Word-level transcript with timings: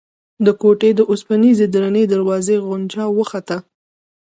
د 0.45 0.47
کوټې 0.61 0.89
د 0.95 1.01
اوسپنيزې 1.11 1.65
درنې 1.73 2.03
دروازې 2.13 2.55
غنجا 2.67 3.05
وخته. 3.17 3.57